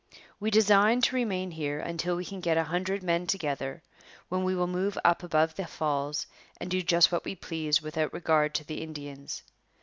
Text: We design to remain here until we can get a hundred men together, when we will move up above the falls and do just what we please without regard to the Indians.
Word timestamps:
We 0.39 0.49
design 0.49 1.01
to 1.01 1.15
remain 1.15 1.51
here 1.51 1.79
until 1.79 2.15
we 2.15 2.25
can 2.25 2.39
get 2.39 2.57
a 2.57 2.63
hundred 2.63 3.03
men 3.03 3.27
together, 3.27 3.83
when 4.29 4.43
we 4.43 4.55
will 4.55 4.65
move 4.65 4.97
up 5.05 5.21
above 5.21 5.53
the 5.53 5.67
falls 5.67 6.25
and 6.59 6.71
do 6.71 6.81
just 6.81 7.11
what 7.11 7.23
we 7.23 7.35
please 7.35 7.83
without 7.83 8.11
regard 8.11 8.55
to 8.55 8.63
the 8.63 8.81
Indians. 8.81 9.43